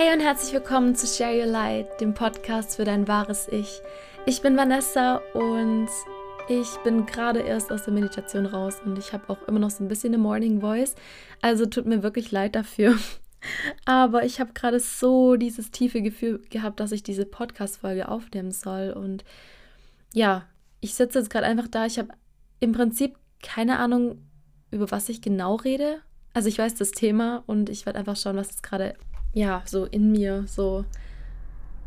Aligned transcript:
Hey 0.00 0.14
und 0.14 0.20
herzlich 0.20 0.54
willkommen 0.54 0.94
zu 0.94 1.08
Share 1.08 1.36
Your 1.36 1.46
Light, 1.46 2.00
dem 2.00 2.14
Podcast 2.14 2.76
für 2.76 2.84
dein 2.84 3.08
wahres 3.08 3.48
Ich. 3.48 3.80
Ich 4.26 4.42
bin 4.42 4.56
Vanessa 4.56 5.16
und 5.34 5.88
ich 6.48 6.68
bin 6.84 7.04
gerade 7.04 7.40
erst 7.40 7.72
aus 7.72 7.82
der 7.82 7.94
Meditation 7.94 8.46
raus 8.46 8.76
und 8.84 8.96
ich 8.96 9.12
habe 9.12 9.28
auch 9.28 9.42
immer 9.48 9.58
noch 9.58 9.70
so 9.70 9.82
ein 9.82 9.88
bisschen 9.88 10.14
eine 10.14 10.22
Morning 10.22 10.60
Voice. 10.60 10.94
Also 11.42 11.66
tut 11.66 11.86
mir 11.86 12.04
wirklich 12.04 12.30
leid 12.30 12.54
dafür. 12.54 12.96
Aber 13.86 14.24
ich 14.24 14.38
habe 14.38 14.52
gerade 14.52 14.78
so 14.78 15.34
dieses 15.34 15.72
tiefe 15.72 16.00
Gefühl 16.00 16.42
gehabt, 16.48 16.78
dass 16.78 16.92
ich 16.92 17.02
diese 17.02 17.26
Podcast-Folge 17.26 18.08
aufnehmen 18.08 18.52
soll. 18.52 18.92
Und 18.92 19.24
ja, 20.14 20.46
ich 20.78 20.94
sitze 20.94 21.18
jetzt 21.18 21.30
gerade 21.30 21.46
einfach 21.46 21.66
da. 21.66 21.86
Ich 21.86 21.98
habe 21.98 22.10
im 22.60 22.70
Prinzip 22.70 23.16
keine 23.42 23.80
Ahnung, 23.80 24.22
über 24.70 24.92
was 24.92 25.08
ich 25.08 25.22
genau 25.22 25.56
rede. 25.56 26.02
Also 26.34 26.48
ich 26.48 26.58
weiß 26.58 26.76
das 26.76 26.92
Thema 26.92 27.42
und 27.46 27.68
ich 27.68 27.84
werde 27.84 27.98
einfach 27.98 28.16
schauen, 28.16 28.36
was 28.36 28.50
jetzt 28.50 28.62
gerade 28.62 28.94
ja, 29.38 29.62
so 29.66 29.84
in 29.84 30.10
mir 30.10 30.46
so 30.48 30.84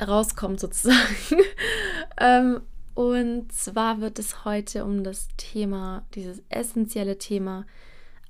rauskommt 0.02 0.62
sozusagen. 0.62 1.16
ähm, 2.18 2.62
und 2.94 3.52
zwar 3.52 4.00
wird 4.00 4.20
es 4.20 4.46
heute 4.46 4.86
um 4.86 5.04
das 5.04 5.28
Thema, 5.36 6.06
dieses 6.16 6.42
essentielle 6.48 7.18
Thema 7.18 7.66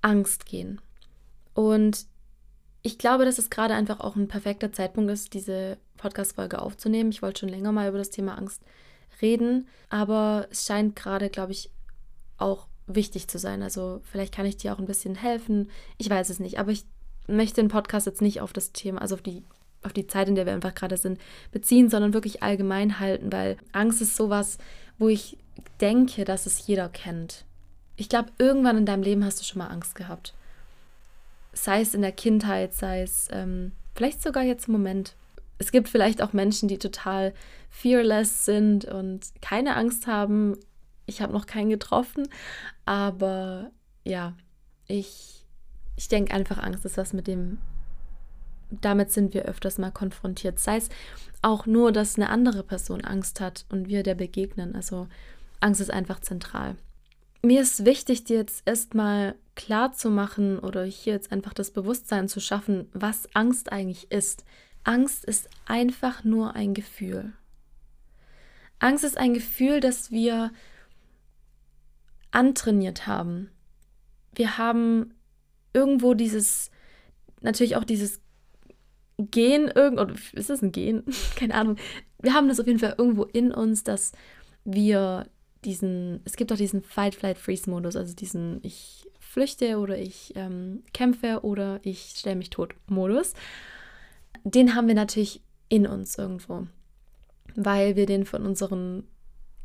Angst 0.02 0.48
gehen. 0.48 0.82
Und 1.54 2.08
ich 2.82 2.98
glaube, 2.98 3.26
dass 3.26 3.38
es 3.38 3.52
gerade 3.52 3.76
einfach 3.76 4.00
auch 4.00 4.16
ein 4.16 4.28
perfekter 4.28 4.72
Zeitpunkt 4.72 5.12
ist, 5.12 5.36
diese 5.36 5.78
Podcast-Folge 5.98 6.60
aufzunehmen. 6.60 7.12
Ich 7.12 7.22
wollte 7.22 7.42
schon 7.42 7.50
länger 7.50 7.72
mal 7.72 7.90
über 7.90 8.00
das 8.00 8.10
Thema 8.10 8.40
Angst 8.40 8.64
reden, 9.22 9.68
aber 9.90 10.48
es 10.50 10.66
scheint 10.66 10.96
gerade, 10.96 11.30
glaube 11.30 11.52
ich, 11.52 11.70
auch 12.40 12.66
wichtig 12.88 13.28
zu 13.28 13.38
sein. 13.38 13.62
Also 13.62 14.02
vielleicht 14.04 14.34
kann 14.34 14.48
ich 14.48 14.58
dir 14.58 14.74
auch 14.74 14.80
ein 14.80 14.88
bisschen 14.88 15.14
helfen. 15.14 15.70
Ich 16.00 16.10
weiß 16.10 16.32
es 16.32 16.40
nicht, 16.40 16.58
aber 16.58 16.72
ich 16.72 16.86
möchte 17.32 17.62
den 17.62 17.70
Podcast 17.70 18.06
jetzt 18.06 18.22
nicht 18.22 18.42
auf 18.42 18.54
das 18.54 18.72
Thema, 18.72 19.02
also 19.02 19.16
auf 19.16 19.22
die, 19.22 19.44
auf 19.84 19.94
die 19.94 20.08
Zeit, 20.08 20.28
in 20.28 20.36
der 20.36 20.46
wir 20.46 20.54
einfach 20.54 20.76
gerade 20.76 20.98
sind, 20.98 21.20
beziehen, 21.52 21.90
sondern 21.90 22.14
wirklich 22.14 22.44
allgemein 22.44 23.00
halten, 23.00 23.32
weil 23.32 23.58
Angst 23.72 24.02
ist 24.02 24.16
sowas, 24.16 24.58
wo 24.98 25.10
ich 25.10 25.38
denke, 25.80 26.26
dass 26.26 26.46
es 26.46 26.66
jeder 26.68 26.90
kennt. 26.90 27.46
Ich 27.96 28.10
glaube, 28.10 28.32
irgendwann 28.38 28.78
in 28.78 28.86
deinem 28.86 29.04
Leben 29.04 29.26
hast 29.26 29.40
du 29.40 29.44
schon 29.44 29.60
mal 29.60 29.68
Angst 29.68 29.96
gehabt. 29.96 30.34
Sei 31.54 31.82
es 31.82 31.94
in 31.94 32.02
der 32.02 32.12
Kindheit, 32.12 32.74
sei 32.74 33.02
es 33.02 33.28
ähm, 33.32 33.74
vielleicht 33.96 34.24
sogar 34.24 34.44
jetzt 34.44 34.68
im 34.68 34.74
Moment. 34.74 35.16
Es 35.58 35.72
gibt 35.72 35.90
vielleicht 35.90 36.22
auch 36.22 36.34
Menschen, 36.34 36.68
die 36.68 36.80
total 36.80 37.34
fearless 37.70 38.46
sind 38.46 38.86
und 38.86 39.28
keine 39.42 39.76
Angst 39.76 40.08
haben. 40.08 40.58
Ich 41.06 41.22
habe 41.22 41.34
noch 41.34 41.46
keinen 41.46 41.70
getroffen, 41.70 42.28
aber 42.86 43.72
ja, 44.04 44.34
ich 44.88 45.41
ich 46.02 46.08
denke 46.08 46.34
einfach, 46.34 46.58
Angst 46.58 46.84
ist 46.84 46.98
was, 46.98 47.14
mit 47.14 47.28
dem, 47.28 47.60
damit 48.72 49.12
sind 49.12 49.36
wir 49.36 49.46
öfters 49.46 49.78
mal 49.78 49.92
konfrontiert. 49.92 50.58
Sei 50.58 50.78
es 50.78 50.90
auch 51.44 51.68
nur, 51.68 51.92
dass 51.92 52.16
eine 52.16 52.30
andere 52.30 52.64
Person 52.64 53.06
Angst 53.06 53.40
hat 53.40 53.66
und 53.70 53.88
wir 53.88 54.02
der 54.02 54.16
begegnen. 54.16 54.74
Also 54.74 55.08
Angst 55.60 55.80
ist 55.80 55.92
einfach 55.92 56.20
zentral. 56.20 56.76
Mir 57.44 57.62
ist 57.62 57.86
wichtig, 57.86 58.24
dir 58.24 58.38
jetzt 58.38 58.64
erstmal 58.66 59.36
klar 59.56 59.94
zu 59.94 60.10
machen 60.10 60.58
oder 60.58 60.86
hier 60.86 61.14
jetzt 61.14 61.32
einfach 61.32 61.54
das 61.54 61.70
Bewusstsein 61.70 62.28
zu 62.28 62.40
schaffen, 62.40 62.90
was 62.94 63.28
Angst 63.36 63.72
eigentlich 63.72 64.10
ist. 64.10 64.44
Angst 64.84 65.24
ist 65.24 65.50
einfach 65.68 66.24
nur 66.24 66.56
ein 66.56 66.74
Gefühl. 66.74 67.32
Angst 68.80 69.04
ist 69.04 69.20
ein 69.20 69.36
Gefühl, 69.36 69.82
das 69.82 70.10
wir 70.10 70.52
antrainiert 72.32 73.06
haben. 73.06 73.52
Wir 74.34 74.58
haben 74.58 75.14
irgendwo 75.74 76.14
dieses, 76.14 76.72
natürlich 77.42 77.76
auch 77.76 77.84
dieses 77.84 78.22
Gen, 79.18 79.68
irgend, 79.68 80.00
oder 80.00 80.16
ist 80.34 80.50
das 80.50 80.62
ein 80.62 80.72
Gen? 80.72 81.04
Keine 81.36 81.54
Ahnung. 81.54 81.78
Wir 82.22 82.34
haben 82.34 82.48
das 82.48 82.60
auf 82.60 82.68
jeden 82.68 82.80
Fall 82.80 82.96
irgendwo 82.98 83.24
in 83.24 83.52
uns, 83.52 83.84
dass 83.84 84.12
wir 84.64 85.28
diesen, 85.66 86.22
es 86.26 86.36
gibt 86.36 86.52
auch 86.52 86.58
diesen 86.58 86.82
Fight, 86.82 87.16
Flight, 87.16 87.38
Freeze-Modus, 87.38 87.96
also 87.96 88.16
diesen 88.16 88.60
ich 88.64 89.08
flüchte 89.20 89.78
oder 89.78 89.98
ich 89.98 90.34
ähm, 90.36 90.84
kämpfe 90.94 91.42
oder 91.44 91.80
ich 91.84 92.14
stelle 92.18 92.36
mich 92.36 92.50
tot 92.50 92.76
Modus. 92.88 93.34
Den 94.44 94.76
haben 94.76 94.88
wir 94.88 94.96
natürlich 94.96 95.42
in 95.70 95.88
uns 95.88 96.18
irgendwo, 96.18 96.68
weil 97.56 97.96
wir 97.96 98.06
den 98.06 98.26
von 98.26 98.46
unseren 98.46 99.04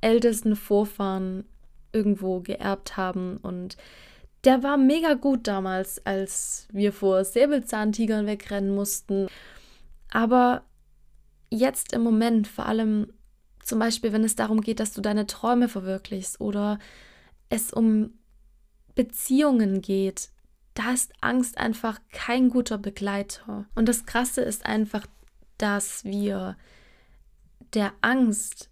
ältesten 0.01 0.55
Vorfahren 0.55 1.45
irgendwo 1.93 2.41
geerbt 2.41 2.97
haben 2.97 3.39
und 3.39 3.77
der 4.47 4.63
war 4.63 4.77
mega 4.77 5.15
gut 5.15 5.49
damals, 5.49 6.05
als 6.07 6.69
wir 6.73 6.93
vor 6.93 7.25
Säbelzahntigern 7.25 8.27
wegrennen 8.27 8.75
mussten. 8.75 9.27
Aber 10.11 10.63
jetzt 11.51 11.93
im 11.93 12.03
Moment, 12.03 12.47
vor 12.47 12.67
allem 12.67 13.13
zum 13.65 13.81
Beispiel, 13.81 14.13
wenn 14.13 14.23
es 14.23 14.37
darum 14.37 14.61
geht, 14.61 14.79
dass 14.79 14.93
du 14.93 15.01
deine 15.01 15.27
Träume 15.27 15.69
verwirklichst 15.69 16.41
oder 16.41 16.79
es 17.49 17.73
um 17.73 18.13
Beziehungen 18.95 19.83
geht, 19.83 20.31
da 20.75 20.93
ist 20.93 21.13
Angst 21.21 21.59
einfach 21.59 21.99
kein 22.13 22.49
guter 22.49 22.79
Begleiter. 22.79 23.67
Und 23.75 23.89
das 23.89 24.07
Krasse 24.07 24.43
ist 24.43 24.65
einfach, 24.65 25.07
dass 25.59 26.05
wir 26.05 26.57
der 27.75 27.93
Angst, 28.01 28.71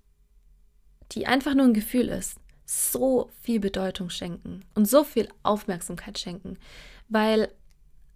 die 1.12 1.27
einfach 1.27 1.55
nur 1.55 1.67
ein 1.67 1.75
Gefühl 1.75 2.09
ist, 2.09 2.39
so 2.65 3.31
viel 3.43 3.61
Bedeutung 3.61 4.11
schenken 4.11 4.65
und 4.75 4.89
so 4.89 5.05
viel 5.05 5.29
Aufmerksamkeit 5.43 6.19
schenken, 6.19 6.59
weil 7.09 7.49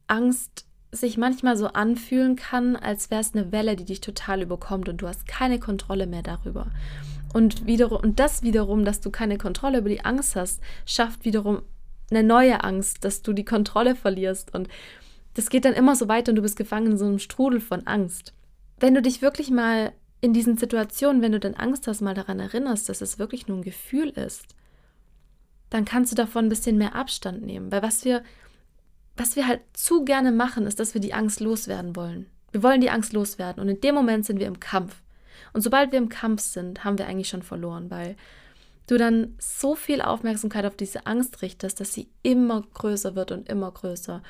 Angst 0.06 0.64
sich 0.90 1.18
manchmal 1.18 1.56
so 1.56 1.66
anfühlen 1.68 2.36
kann, 2.36 2.74
als 2.76 3.10
wäre 3.10 3.20
es 3.20 3.34
eine 3.34 3.52
Welle, 3.52 3.76
die 3.76 3.84
dich 3.84 4.00
total 4.00 4.42
überkommt 4.42 4.88
und 4.88 4.98
du 4.98 5.08
hast 5.08 5.28
keine 5.28 5.58
Kontrolle 5.58 6.06
mehr 6.06 6.22
darüber. 6.22 6.68
Und, 7.34 7.66
wiederum, 7.66 7.98
und 8.00 8.18
das 8.18 8.42
wiederum, 8.42 8.86
dass 8.86 9.00
du 9.00 9.10
keine 9.10 9.36
Kontrolle 9.36 9.78
über 9.78 9.90
die 9.90 10.04
Angst 10.04 10.34
hast, 10.34 10.62
schafft 10.86 11.26
wiederum 11.26 11.62
eine 12.10 12.22
neue 12.22 12.64
Angst, 12.64 13.04
dass 13.04 13.20
du 13.20 13.34
die 13.34 13.44
Kontrolle 13.44 13.94
verlierst. 13.94 14.54
Und 14.54 14.68
das 15.34 15.50
geht 15.50 15.66
dann 15.66 15.74
immer 15.74 15.94
so 15.94 16.08
weiter 16.08 16.32
und 16.32 16.36
du 16.36 16.42
bist 16.42 16.56
gefangen 16.56 16.92
in 16.92 16.98
so 16.98 17.04
einem 17.04 17.18
Strudel 17.18 17.60
von 17.60 17.86
Angst. 17.86 18.32
Wenn 18.80 18.94
du 18.94 19.02
dich 19.02 19.20
wirklich 19.20 19.50
mal 19.50 19.92
in 20.20 20.32
diesen 20.32 20.56
Situationen, 20.56 21.22
wenn 21.22 21.32
du 21.32 21.40
dann 21.40 21.54
Angst 21.54 21.86
hast, 21.86 22.00
mal 22.00 22.14
daran 22.14 22.40
erinnerst, 22.40 22.88
dass 22.88 23.00
es 23.00 23.18
wirklich 23.18 23.46
nur 23.46 23.58
ein 23.58 23.62
Gefühl 23.62 24.08
ist, 24.10 24.54
dann 25.70 25.84
kannst 25.84 26.12
du 26.12 26.16
davon 26.16 26.46
ein 26.46 26.48
bisschen 26.48 26.78
mehr 26.78 26.94
Abstand 26.94 27.42
nehmen. 27.42 27.70
Weil 27.70 27.82
was 27.82 28.04
wir, 28.04 28.22
was 29.16 29.36
wir 29.36 29.46
halt 29.46 29.60
zu 29.74 30.04
gerne 30.04 30.32
machen, 30.32 30.66
ist, 30.66 30.80
dass 30.80 30.94
wir 30.94 31.00
die 31.00 31.14
Angst 31.14 31.40
loswerden 31.40 31.94
wollen. 31.94 32.26
Wir 32.50 32.62
wollen 32.62 32.80
die 32.80 32.90
Angst 32.90 33.12
loswerden 33.12 33.60
und 33.62 33.68
in 33.68 33.80
dem 33.80 33.94
Moment 33.94 34.24
sind 34.24 34.40
wir 34.40 34.46
im 34.46 34.60
Kampf. 34.60 35.02
Und 35.52 35.60
sobald 35.60 35.92
wir 35.92 35.98
im 35.98 36.08
Kampf 36.08 36.40
sind, 36.42 36.84
haben 36.84 36.98
wir 36.98 37.06
eigentlich 37.06 37.28
schon 37.28 37.42
verloren, 37.42 37.90
weil 37.90 38.16
du 38.86 38.96
dann 38.96 39.34
so 39.38 39.74
viel 39.74 40.00
Aufmerksamkeit 40.00 40.64
auf 40.64 40.76
diese 40.76 41.06
Angst 41.06 41.42
richtest, 41.42 41.80
dass 41.80 41.92
sie 41.92 42.08
immer 42.22 42.62
größer 42.62 43.14
wird 43.14 43.32
und 43.32 43.48
immer 43.48 43.70
größer. 43.70 44.22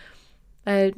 Weil 0.65 0.95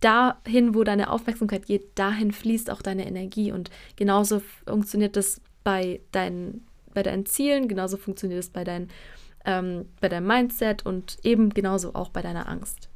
dahin, 0.00 0.74
wo 0.74 0.84
deine 0.84 1.10
Aufmerksamkeit 1.10 1.66
geht, 1.66 1.98
dahin 1.98 2.32
fließt 2.32 2.70
auch 2.70 2.82
deine 2.82 3.06
Energie. 3.06 3.52
Und 3.52 3.70
genauso 3.96 4.42
funktioniert 4.66 5.16
das 5.16 5.40
bei 5.62 6.00
deinen, 6.12 6.66
bei 6.94 7.02
deinen 7.02 7.26
Zielen, 7.26 7.68
genauso 7.68 7.96
funktioniert 7.96 8.40
es 8.40 8.50
bei, 8.50 8.64
dein, 8.64 8.88
ähm, 9.44 9.88
bei 10.00 10.08
deinem 10.08 10.26
Mindset 10.26 10.84
und 10.84 11.18
eben 11.22 11.50
genauso 11.50 11.94
auch 11.94 12.08
bei 12.08 12.22
deiner 12.22 12.48
Angst. 12.48 12.88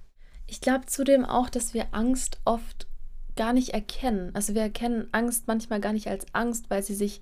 Ich 0.46 0.60
glaube 0.60 0.86
zudem 0.86 1.24
auch, 1.24 1.48
dass 1.50 1.74
wir 1.74 1.86
Angst 1.92 2.40
oft 2.44 2.86
gar 3.36 3.52
nicht 3.52 3.70
erkennen. 3.70 4.30
Also 4.34 4.54
wir 4.54 4.62
erkennen 4.62 5.08
Angst 5.12 5.46
manchmal 5.46 5.80
gar 5.80 5.92
nicht 5.92 6.08
als 6.08 6.26
Angst, 6.32 6.70
weil 6.70 6.82
sie 6.82 6.94
sich 6.94 7.20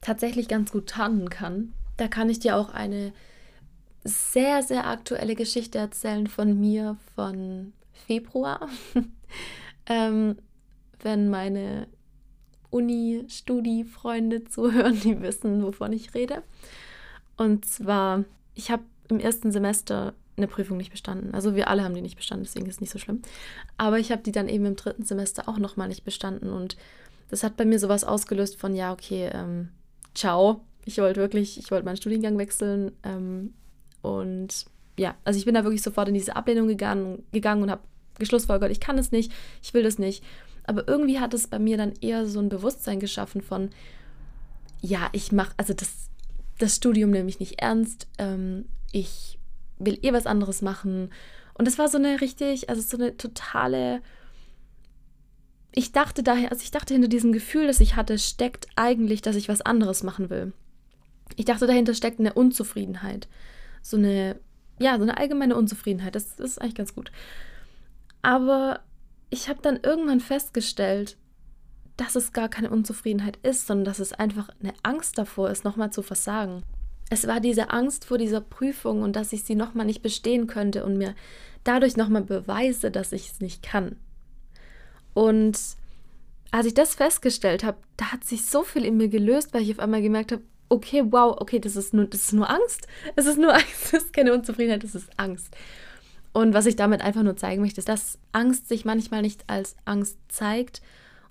tatsächlich 0.00 0.48
ganz 0.48 0.72
gut 0.72 0.88
tarnen 0.88 1.30
kann. 1.30 1.72
Da 1.96 2.08
kann 2.08 2.30
ich 2.30 2.40
dir 2.40 2.56
auch 2.56 2.70
eine 2.70 3.12
sehr, 4.02 4.62
sehr 4.62 4.86
aktuelle 4.86 5.34
Geschichte 5.34 5.78
erzählen 5.78 6.26
von 6.26 6.58
mir, 6.58 6.96
von 7.14 7.72
Februar. 8.06 8.68
ähm, 9.86 10.36
wenn 11.02 11.30
meine 11.30 11.88
Uni-Studi-Freunde 12.70 14.44
zuhören, 14.44 15.00
die 15.00 15.20
wissen, 15.20 15.62
wovon 15.62 15.92
ich 15.92 16.14
rede. 16.14 16.42
Und 17.36 17.64
zwar, 17.64 18.24
ich 18.54 18.70
habe 18.70 18.82
im 19.08 19.18
ersten 19.18 19.50
Semester 19.50 20.14
eine 20.36 20.46
Prüfung 20.46 20.76
nicht 20.76 20.90
bestanden. 20.90 21.34
Also 21.34 21.54
wir 21.54 21.68
alle 21.68 21.82
haben 21.84 21.94
die 21.94 22.02
nicht 22.02 22.16
bestanden, 22.16 22.44
deswegen 22.44 22.66
ist 22.66 22.76
es 22.76 22.80
nicht 22.80 22.92
so 22.92 22.98
schlimm. 22.98 23.22
Aber 23.76 23.98
ich 23.98 24.10
habe 24.12 24.22
die 24.22 24.32
dann 24.32 24.48
eben 24.48 24.64
im 24.66 24.76
dritten 24.76 25.04
Semester 25.04 25.48
auch 25.48 25.58
nochmal 25.58 25.88
nicht 25.88 26.04
bestanden. 26.04 26.50
Und 26.50 26.76
das 27.28 27.42
hat 27.42 27.56
bei 27.56 27.64
mir 27.64 27.78
sowas 27.78 28.04
ausgelöst 28.04 28.58
von, 28.58 28.74
ja, 28.74 28.92
okay, 28.92 29.30
ähm, 29.32 29.68
ciao. 30.14 30.62
Ich 30.84 30.98
wollte 30.98 31.20
wirklich, 31.20 31.58
ich 31.58 31.70
wollte 31.70 31.84
meinen 31.84 31.96
Studiengang 31.96 32.38
wechseln. 32.38 32.92
Ähm, 33.02 33.54
und 34.02 34.66
ja, 35.00 35.14
also 35.24 35.38
ich 35.38 35.46
bin 35.46 35.54
da 35.54 35.64
wirklich 35.64 35.82
sofort 35.82 36.08
in 36.08 36.14
diese 36.14 36.36
Ablehnung 36.36 36.68
gegangen, 36.68 37.24
gegangen 37.32 37.62
und 37.62 37.70
habe 37.70 37.82
geschlussfolgert, 38.18 38.70
ich 38.70 38.80
kann 38.80 38.98
es 38.98 39.12
nicht, 39.12 39.32
ich 39.62 39.72
will 39.72 39.82
das 39.82 39.98
nicht. 39.98 40.22
Aber 40.64 40.86
irgendwie 40.86 41.18
hat 41.18 41.32
es 41.32 41.48
bei 41.48 41.58
mir 41.58 41.78
dann 41.78 41.94
eher 42.02 42.26
so 42.26 42.38
ein 42.38 42.50
Bewusstsein 42.50 43.00
geschaffen 43.00 43.40
von, 43.40 43.70
ja, 44.82 45.08
ich 45.12 45.32
mache, 45.32 45.54
also 45.56 45.72
das, 45.72 46.10
das 46.58 46.76
Studium 46.76 47.10
nehme 47.10 47.30
ich 47.30 47.40
nicht 47.40 47.60
ernst, 47.62 48.08
ähm, 48.18 48.66
ich 48.92 49.38
will 49.78 49.98
eh 50.02 50.12
was 50.12 50.26
anderes 50.26 50.60
machen. 50.60 51.10
Und 51.54 51.66
es 51.66 51.78
war 51.78 51.88
so 51.88 51.96
eine 51.96 52.20
richtig, 52.20 52.68
also 52.68 52.82
so 52.82 52.98
eine 52.98 53.16
totale 53.16 54.02
ich 55.72 55.92
dachte 55.92 56.22
daher, 56.22 56.50
also 56.50 56.62
ich 56.62 56.70
dachte 56.70 56.94
hinter 56.94 57.08
diesem 57.08 57.32
Gefühl, 57.32 57.66
das 57.66 57.80
ich 57.80 57.94
hatte, 57.96 58.18
steckt 58.18 58.66
eigentlich, 58.76 59.22
dass 59.22 59.36
ich 59.36 59.48
was 59.48 59.60
anderes 59.60 60.02
machen 60.02 60.30
will. 60.30 60.52
Ich 61.36 61.44
dachte, 61.44 61.66
dahinter 61.66 61.94
steckt 61.94 62.18
eine 62.18 62.34
Unzufriedenheit. 62.34 63.28
So 63.82 63.96
eine, 63.96 64.40
ja, 64.80 64.96
so 64.96 65.02
eine 65.02 65.18
allgemeine 65.18 65.56
Unzufriedenheit. 65.56 66.14
Das, 66.14 66.36
das 66.36 66.52
ist 66.52 66.60
eigentlich 66.60 66.74
ganz 66.74 66.94
gut. 66.94 67.12
Aber 68.22 68.80
ich 69.28 69.48
habe 69.48 69.60
dann 69.62 69.78
irgendwann 69.82 70.20
festgestellt, 70.20 71.16
dass 71.96 72.16
es 72.16 72.32
gar 72.32 72.48
keine 72.48 72.70
Unzufriedenheit 72.70 73.38
ist, 73.42 73.66
sondern 73.66 73.84
dass 73.84 73.98
es 73.98 74.14
einfach 74.14 74.48
eine 74.60 74.72
Angst 74.82 75.18
davor 75.18 75.50
ist, 75.50 75.64
nochmal 75.64 75.92
zu 75.92 76.02
versagen. 76.02 76.62
Es 77.10 77.26
war 77.26 77.40
diese 77.40 77.70
Angst 77.70 78.06
vor 78.06 78.16
dieser 78.16 78.40
Prüfung 78.40 79.02
und 79.02 79.16
dass 79.16 79.32
ich 79.32 79.44
sie 79.44 79.54
nochmal 79.54 79.84
nicht 79.84 80.00
bestehen 80.00 80.46
könnte 80.46 80.84
und 80.84 80.96
mir 80.96 81.14
dadurch 81.62 81.96
nochmal 81.96 82.22
beweise, 82.22 82.90
dass 82.90 83.12
ich 83.12 83.30
es 83.30 83.40
nicht 83.40 83.62
kann. 83.62 83.96
Und 85.12 85.58
als 86.52 86.66
ich 86.66 86.74
das 86.74 86.94
festgestellt 86.94 87.64
habe, 87.64 87.78
da 87.96 88.12
hat 88.12 88.24
sich 88.24 88.46
so 88.46 88.62
viel 88.62 88.84
in 88.84 88.96
mir 88.96 89.08
gelöst, 89.08 89.52
weil 89.52 89.62
ich 89.62 89.72
auf 89.72 89.78
einmal 89.78 90.02
gemerkt 90.02 90.32
habe, 90.32 90.42
okay, 90.70 91.02
wow, 91.04 91.36
okay, 91.38 91.58
das 91.58 91.76
ist 91.76 91.92
nur, 91.92 92.06
das 92.06 92.24
ist 92.24 92.32
nur 92.32 92.48
Angst. 92.48 92.86
Es 93.16 93.26
ist 93.26 93.38
nur 93.38 93.52
Angst, 93.54 93.92
das 93.92 94.04
ist 94.04 94.12
keine 94.14 94.32
Unzufriedenheit, 94.32 94.82
das 94.82 94.94
ist 94.94 95.10
Angst. 95.18 95.54
Und 96.32 96.54
was 96.54 96.66
ich 96.66 96.76
damit 96.76 97.02
einfach 97.02 97.22
nur 97.22 97.36
zeigen 97.36 97.60
möchte, 97.60 97.80
ist, 97.80 97.88
dass 97.88 98.18
Angst 98.32 98.68
sich 98.68 98.84
manchmal 98.84 99.20
nicht 99.20 99.44
als 99.48 99.76
Angst 99.84 100.16
zeigt 100.28 100.80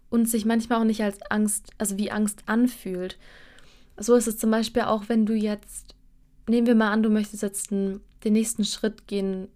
und 0.09 0.27
sich 0.29 0.45
manchmal 0.45 0.81
auch 0.81 0.85
nicht 0.85 1.01
als 1.01 1.19
Angst, 1.31 1.71
also 1.77 1.97
wie 1.97 2.11
Angst 2.11 2.43
anfühlt. 2.47 3.17
So 3.97 4.15
ist 4.15 4.27
es 4.27 4.37
zum 4.37 4.51
Beispiel 4.51 4.83
auch, 4.83 5.05
wenn 5.07 5.25
du 5.25 5.33
jetzt, 5.33 5.95
nehmen 6.47 6.67
wir 6.67 6.75
mal 6.75 6.91
an, 6.91 7.03
du 7.03 7.09
möchtest 7.09 7.43
jetzt 7.43 7.71
den, 7.71 8.01
den 8.23 8.33
nächsten 8.33 8.65
Schritt 8.65 9.07
gehen 9.07 9.47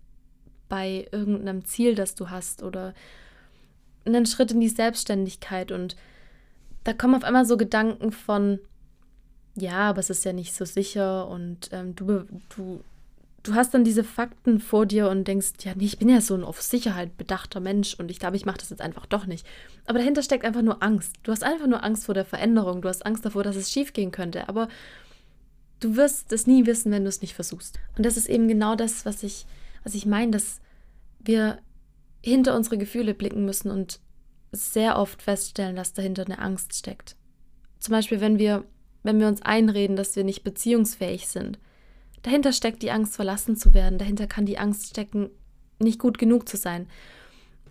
bei 0.69 1.07
irgendeinem 1.12 1.65
Ziel, 1.65 1.94
das 1.94 2.15
du 2.15 2.29
hast 2.29 2.63
oder 2.63 2.94
einen 4.06 4.25
Schritt 4.25 4.51
in 4.51 4.62
die 4.62 4.69
Selbstständigkeit 4.69 5.71
und 5.71 5.95
da 6.83 6.94
kommen 6.94 7.15
auf 7.15 7.24
einmal 7.24 7.45
so 7.45 7.57
Gedanken 7.57 8.12
von, 8.12 8.59
ja, 9.55 9.89
aber 9.89 10.00
es 10.00 10.09
ist 10.09 10.25
ja 10.25 10.33
nicht 10.33 10.55
so 10.55 10.65
sicher 10.65 11.27
und 11.27 11.69
ähm, 11.71 11.95
du, 11.95 12.25
du, 12.55 12.83
du 13.44 13.53
hast 13.53 13.73
dann 13.73 13.83
diese 13.83 14.03
Fakten 14.03 14.59
vor 14.59 14.85
dir 14.85 15.09
und 15.09 15.27
denkst, 15.27 15.51
ja, 15.61 15.73
nee, 15.75 15.85
ich 15.85 16.00
bin 16.00 16.09
ja 16.09 16.21
so 16.21 16.33
ein 16.33 16.44
auf 16.44 16.61
Sicherheit 16.61 17.17
bedachter 17.17 17.59
Mensch 17.59 17.94
und 17.95 18.09
ich 18.09 18.19
glaube, 18.19 18.35
ich 18.35 18.45
mache 18.45 18.57
das 18.57 18.71
jetzt 18.71 18.81
einfach 18.81 19.05
doch 19.05 19.25
nicht. 19.25 19.45
Aber 19.85 20.00
dahinter 20.00 20.23
steckt 20.23 20.45
einfach 20.45 20.61
nur 20.61 20.81
Angst. 20.81 21.17
Du 21.23 21.31
hast 21.31 21.44
einfach 21.44 21.67
nur 21.67 21.83
Angst 21.83 22.05
vor 22.05 22.15
der 22.15 22.25
Veränderung, 22.25 22.81
du 22.81 22.89
hast 22.89 23.05
Angst 23.05 23.25
davor, 23.25 23.44
dass 23.44 23.55
es 23.55 23.71
schief 23.71 23.94
gehen 23.94 24.11
könnte, 24.11 24.50
aber 24.50 24.69
du 25.79 25.95
wirst 25.95 26.31
es 26.31 26.47
nie 26.47 26.65
wissen, 26.65 26.91
wenn 26.91 27.03
du 27.03 27.09
es 27.09 27.21
nicht 27.21 27.33
versuchst. 27.35 27.79
Und 27.97 28.05
das 28.05 28.17
ist 28.17 28.29
eben 28.29 28.47
genau 28.47 28.75
das, 28.75 29.05
was 29.05 29.21
ich, 29.21 29.45
was 29.83 29.94
ich 29.94 30.05
meine, 30.05 30.31
dass 30.31 30.61
wir 31.19 31.59
hinter 32.21 32.55
unsere 32.55 32.77
Gefühle 32.77 33.13
blicken 33.13 33.45
müssen 33.45 33.69
und 33.69 34.00
sehr 34.51 34.97
oft 34.97 35.21
feststellen, 35.21 35.75
dass 35.75 35.94
dahinter 35.94 36.25
eine 36.25 36.39
Angst 36.39 36.73
steckt. 36.75 37.15
Zum 37.79 37.91
Beispiel, 37.91 38.21
wenn 38.21 38.39
wir, 38.39 38.63
wenn 39.03 39.19
wir 39.19 39.27
uns 39.27 39.41
einreden, 39.41 39.95
dass 39.95 40.15
wir 40.15 40.23
nicht 40.23 40.44
beziehungsfähig 40.44 41.27
sind. 41.27 41.59
Dahinter 42.23 42.53
steckt 42.53 42.81
die 42.81 42.91
Angst, 42.91 43.15
verlassen 43.15 43.57
zu 43.57 43.73
werden. 43.73 44.00
Dahinter 44.00 44.27
kann 44.27 44.45
die 44.45 44.57
Angst 44.57 44.89
stecken, 44.89 45.29
nicht 45.79 46.00
gut 46.00 46.17
genug 46.17 46.47
zu 46.47 46.57
sein. 46.57 46.88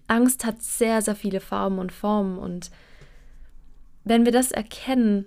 Angst 0.06 0.44
hat 0.44 0.62
sehr, 0.62 1.00
sehr 1.00 1.16
viele 1.16 1.40
Farben 1.40 1.78
und 1.78 1.90
Formen. 1.90 2.38
Und 2.38 2.70
wenn 4.04 4.24
wir 4.24 4.32
das 4.32 4.52
erkennen 4.52 5.26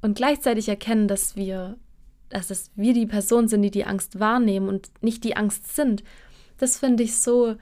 und 0.00 0.16
gleichzeitig 0.16 0.68
erkennen, 0.68 1.08
dass 1.08 1.34
wir, 1.34 1.76
dass 2.28 2.50
es 2.50 2.70
wir 2.76 2.94
die 2.94 3.06
Person 3.06 3.48
sind, 3.48 3.62
die 3.62 3.70
die 3.70 3.84
Angst 3.84 4.20
wahrnehmen 4.20 4.68
und 4.68 4.90
nicht 5.02 5.24
die 5.24 5.36
Angst 5.36 5.74
sind, 5.74 6.04
das 6.58 6.78
finde 6.78 7.02
ich 7.02 7.18
so, 7.18 7.56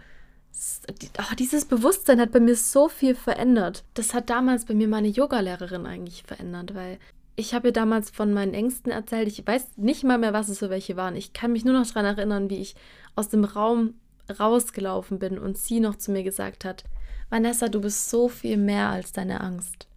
oh, 1.19 1.34
dieses 1.38 1.64
Bewusstsein 1.64 2.20
hat 2.20 2.31
bei 2.31 2.40
mir 2.40 2.56
so 2.56 2.88
viel 2.88 3.14
verändert. 3.14 3.84
Das 3.94 4.12
hat 4.12 4.28
damals 4.28 4.66
bei 4.66 4.75
mir 4.75 4.88
meine 4.88 5.08
Yogalehrerin 5.08 5.87
eigentlich 5.87 6.25
verändert, 6.25 6.75
weil 6.75 6.99
ich 7.37 7.55
habe 7.55 7.69
ihr 7.69 7.73
damals 7.73 8.11
von 8.11 8.33
meinen 8.33 8.55
Ängsten 8.55 8.93
erzählt. 8.93 9.29
Ich 9.29 9.47
weiß 9.47 9.77
nicht 9.77 10.05
mal 10.05 10.19
mehr, 10.19 10.33
was 10.33 10.49
es 10.49 10.61
für 10.61 10.71
welche 10.71 10.97
waren. 10.97 11.17
Ich 11.17 11.33
kann 11.33 11.53
mich 11.53 11.65
nur 11.65 11.75
noch 11.75 11.87
daran 11.87 12.05
erinnern, 12.17 12.51
wie 12.51 12.61
ich 12.61 12.75
aus 13.17 13.29
dem 13.29 13.45
Raum 13.45 13.95
rausgelaufen 14.39 15.19
bin 15.19 15.39
und 15.39 15.59
sie 15.59 15.81
noch 15.81 15.97
zu 15.97 16.13
mir 16.13 16.23
gesagt 16.23 16.65
hat, 16.65 16.85
Vanessa, 17.31 17.69
du 17.69 17.81
bist 17.81 18.11
so 18.11 18.29
viel 18.29 18.57
mehr 18.57 18.89
als 18.91 19.13
deine 19.13 19.41
Angst. 19.41 19.89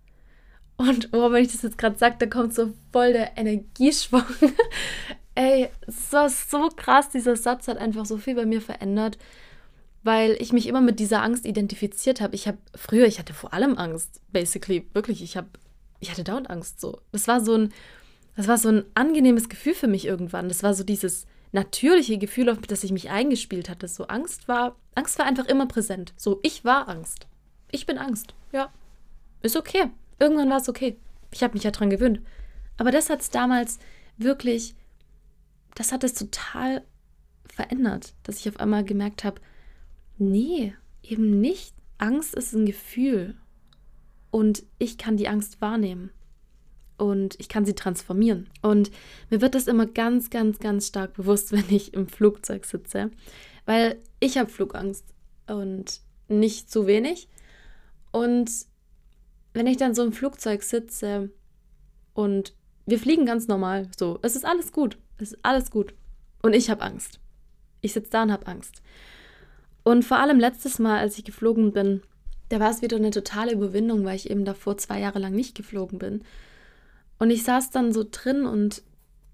Und 0.78 1.10
oh, 1.12 1.32
wenn 1.32 1.44
ich 1.44 1.52
das 1.52 1.64
jetzt 1.64 1.78
gerade 1.78 1.98
sage, 1.98 2.16
da 2.20 2.28
kommt 2.28 2.54
so 2.54 2.74
voll 2.92 3.14
der 3.14 3.38
Energieschwung. 3.38 4.24
Ey, 5.36 5.70
es 5.86 6.12
war 6.14 6.30
so 6.30 6.70
krass. 6.76 7.10
Dieser 7.10 7.36
Satz 7.36 7.68
hat 7.68 7.78
einfach 7.78 8.06
so 8.06 8.18
viel 8.18 8.36
bei 8.36 8.46
mir 8.46 8.62
verändert, 8.62 9.18
weil 10.04 10.36
ich 10.40 10.54
mich 10.54 10.68
immer 10.68 10.82
mit 10.82 11.00
dieser 11.00 11.24
Angst 11.24 11.46
identifiziert 11.46 12.22
habe. 12.22 12.36
Ich 12.36 12.48
habe 12.48 12.58
früher, 12.76 13.06
ich 13.06 13.20
hatte 13.20 13.34
vor 13.34 13.54
allem 13.54 13.78
Angst, 13.78 14.22
basically, 14.32 14.88
wirklich. 14.94 15.24
Ich 15.24 15.36
habe, 15.36 15.48
ich 16.00 16.12
hatte 16.12 16.24
dauernd 16.24 16.50
Angst 16.50 16.80
so. 16.80 17.02
Das 17.12 17.28
war 17.28 17.42
so 17.42 17.56
ein, 17.56 17.74
das 18.36 18.48
war 18.48 18.58
so 18.58 18.70
ein 18.70 18.86
angenehmes 18.94 19.50
Gefühl 19.50 19.74
für 19.74 19.88
mich 19.88 20.06
irgendwann. 20.06 20.48
Das 20.48 20.64
war 20.64 20.74
so 20.74 20.84
dieses 20.84 21.26
natürliche 21.52 22.18
Gefühl, 22.18 22.50
auf 22.50 22.60
das 22.60 22.84
ich 22.84 22.92
mich 22.92 23.10
eingespielt 23.10 23.70
hatte. 23.70 23.88
So 23.88 24.08
Angst 24.08 24.48
war, 24.48 24.76
Angst 24.96 25.18
war 25.18 25.26
einfach 25.26 25.46
immer 25.46 25.68
präsent. 25.68 26.14
So, 26.18 26.40
ich 26.44 26.66
war 26.66 26.88
Angst. 26.90 27.28
Ich 27.72 27.86
bin 27.86 27.98
Angst. 27.98 28.34
Ja, 28.52 28.72
ist 29.42 29.56
okay. 29.56 29.92
Irgendwann 30.20 30.50
war 30.50 30.58
es 30.58 30.70
okay. 30.70 30.98
Ich 31.32 31.44
habe 31.44 31.54
mich 31.54 31.64
ja 31.64 31.72
dran 31.72 31.90
gewöhnt. 31.90 32.22
Aber 32.78 32.92
das 32.92 33.10
hat 33.10 33.22
es 33.22 33.30
damals 33.30 33.80
wirklich 34.18 34.76
das 35.78 35.92
hat 35.92 36.04
es 36.04 36.16
total 36.16 36.84
verändert, 37.46 38.16
dass 38.24 38.40
ich 38.40 38.50
auf 38.50 38.60
einmal 38.60 38.84
gemerkt 38.84 39.24
habe, 39.24 39.40
nee, 40.18 40.74
eben 41.04 41.40
nicht. 41.40 41.76
Angst 42.00 42.34
ist 42.34 42.54
ein 42.54 42.66
Gefühl 42.66 43.36
und 44.38 44.64
ich 44.78 45.00
kann 45.00 45.18
die 45.18 45.28
Angst 45.28 45.62
wahrnehmen 45.62 46.12
und 46.98 47.34
ich 47.40 47.50
kann 47.50 47.66
sie 47.66 47.74
transformieren. 47.74 48.48
Und 48.62 48.92
mir 49.32 49.42
wird 49.42 49.56
das 49.56 49.66
immer 49.66 49.88
ganz, 49.88 50.30
ganz, 50.30 50.60
ganz 50.60 50.86
stark 50.86 51.16
bewusst, 51.16 51.52
wenn 51.54 51.66
ich 51.70 51.96
im 51.96 52.08
Flugzeug 52.08 52.66
sitze, 52.66 53.10
weil 53.66 53.98
ich 54.20 54.38
habe 54.38 54.52
Flugangst 54.52 55.06
und 55.48 56.02
nicht 56.28 56.70
zu 56.70 56.86
wenig. 56.86 57.30
Und 58.12 58.52
wenn 59.56 59.66
ich 59.66 59.78
dann 59.78 59.96
so 59.96 60.04
im 60.04 60.14
Flugzeug 60.14 60.62
sitze 60.62 61.32
und 62.14 62.54
wir 62.86 63.00
fliegen 63.00 63.26
ganz 63.26 63.48
normal, 63.48 63.90
so, 63.98 64.20
es 64.22 64.36
ist 64.36 64.46
alles 64.46 64.72
gut. 64.72 65.00
Es 65.18 65.32
ist 65.32 65.40
alles 65.42 65.72
gut. 65.72 65.96
Und 66.44 66.54
ich 66.54 66.70
habe 66.70 66.84
Angst. 66.84 67.20
Ich 67.82 67.94
sitze 67.94 68.12
da 68.12 68.22
und 68.22 68.32
habe 68.32 68.46
Angst. 68.46 68.84
Und 69.84 70.06
vor 70.06 70.20
allem 70.20 70.40
letztes 70.40 70.78
Mal, 70.78 71.00
als 71.00 71.18
ich 71.18 71.24
geflogen 71.24 71.74
bin, 71.74 72.04
da 72.50 72.60
war 72.60 72.72
es 72.72 72.82
wieder 72.82 72.98
eine 72.98 73.12
totale 73.12 73.54
Überwindung, 73.54 74.06
weil 74.06 74.16
ich 74.16 74.30
eben 74.30 74.46
davor 74.46 74.78
zwei 74.78 75.00
Jahre 75.00 75.20
lang 75.20 75.34
nicht 75.34 75.56
geflogen 75.56 76.00
bin. 76.00 76.22
Und 77.20 77.30
ich 77.30 77.44
saß 77.44 77.72
dann 77.72 77.94
so 77.94 78.06
drin 78.10 78.46
und 78.46 78.84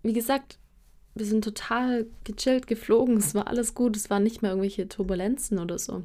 wie 0.03 0.13
gesagt, 0.13 0.57
wir 1.15 1.25
sind 1.25 1.43
total 1.43 2.07
gechillt 2.23 2.67
geflogen. 2.67 3.17
Es 3.17 3.35
war 3.35 3.47
alles 3.47 3.75
gut. 3.75 3.95
Es 3.95 4.09
waren 4.09 4.23
nicht 4.23 4.41
mehr 4.41 4.51
irgendwelche 4.51 4.87
Turbulenzen 4.87 5.59
oder 5.59 5.77
so. 5.77 6.03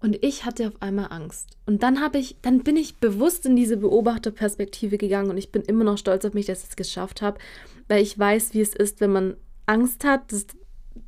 Und 0.00 0.22
ich 0.24 0.44
hatte 0.44 0.68
auf 0.68 0.80
einmal 0.80 1.08
Angst. 1.10 1.56
Und 1.66 1.82
dann 1.82 2.00
habe 2.00 2.18
ich, 2.18 2.36
dann 2.42 2.60
bin 2.60 2.76
ich 2.76 2.96
bewusst 2.96 3.44
in 3.44 3.54
diese 3.54 3.76
Beobachterperspektive 3.76 4.96
gegangen 4.96 5.30
und 5.30 5.36
ich 5.36 5.52
bin 5.52 5.62
immer 5.62 5.84
noch 5.84 5.98
stolz 5.98 6.24
auf 6.24 6.32
mich, 6.32 6.46
dass 6.46 6.62
ich 6.62 6.70
es 6.70 6.76
geschafft 6.76 7.20
habe, 7.20 7.38
weil 7.86 8.02
ich 8.02 8.18
weiß, 8.18 8.54
wie 8.54 8.62
es 8.62 8.74
ist, 8.74 9.00
wenn 9.00 9.12
man 9.12 9.36
Angst 9.66 10.04
hat. 10.04 10.32
Das, 10.32 10.46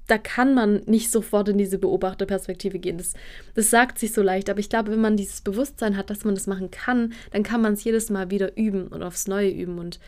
da 0.07 0.19
kann 0.19 0.55
man 0.55 0.83
nicht 0.87 1.11
sofort 1.11 1.49
in 1.49 1.59
diese 1.59 1.79
Beobachterperspektive 1.79 2.79
gehen. 2.79 2.99
Das, 2.99 3.15
das 3.55 3.71
sagt 3.71 3.99
sich 3.99 4.13
so 4.13 4.23
leicht, 4.23 4.51
aber 4.51 4.61
ich 4.61 4.69
glaube, 4.69 4.93
wenn 4.93 5.01
man 5.01 5.17
dieses 5.17 5.41
Bewusstsein 5.41 5.97
hat, 5.97 6.11
dass 6.11 6.25
man 6.25 6.35
das 6.35 6.47
machen 6.47 6.71
kann, 6.71 7.13
dann 7.31 7.43
kann 7.43 7.61
man 7.61 7.75
es 7.75 7.85
jedes 7.85 8.11
Mal 8.11 8.31
wieder 8.31 8.57
üben 8.57 8.89
und 8.89 9.03
aufs 9.03 9.29
Neue 9.29 9.51
üben. 9.51 9.79
Und 9.79 10.01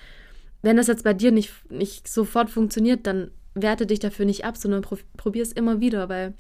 wenn 0.62 0.76
das 0.76 0.86
jetzt 0.86 1.04
bei 1.04 1.14
dir 1.14 1.32
nicht, 1.32 1.52
nicht 1.70 2.08
sofort 2.08 2.50
funktioniert, 2.50 3.06
dann 3.06 3.30
werte 3.54 3.86
dich 3.86 4.00
dafür 4.00 4.26
nicht 4.26 4.44
ab, 4.44 4.56
sondern 4.56 4.84
probier 5.16 5.42
es 5.42 5.52
immer 5.52 5.80
wieder, 5.80 6.08
weil 6.08 6.34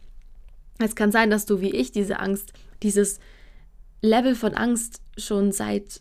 es 0.78 0.96
kann 0.96 1.12
sein, 1.12 1.30
dass 1.30 1.46
du 1.46 1.60
wie 1.60 1.70
ich 1.70 1.92
diese 1.92 2.18
Angst, 2.18 2.52
dieses 2.82 3.20
Level 4.00 4.34
von 4.34 4.54
Angst 4.54 5.00
schon 5.16 5.52
seit, 5.52 6.00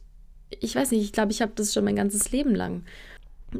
ich 0.59 0.75
weiß 0.75 0.91
nicht, 0.91 1.03
ich 1.03 1.13
glaube, 1.13 1.31
ich 1.31 1.41
habe 1.41 1.53
das 1.55 1.73
schon 1.73 1.85
mein 1.85 1.95
ganzes 1.95 2.31
Leben 2.31 2.55
lang. 2.55 2.83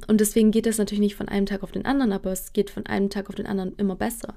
Und 0.07 0.21
deswegen 0.21 0.51
geht 0.51 0.65
das 0.65 0.77
natürlich 0.77 1.01
nicht 1.01 1.15
von 1.15 1.29
einem 1.29 1.45
Tag 1.45 1.63
auf 1.63 1.71
den 1.71 1.85
anderen, 1.85 2.11
aber 2.11 2.31
es 2.31 2.53
geht 2.53 2.69
von 2.69 2.85
einem 2.85 3.09
Tag 3.09 3.29
auf 3.29 3.35
den 3.35 3.45
anderen 3.45 3.75
immer 3.75 3.95
besser. 3.95 4.35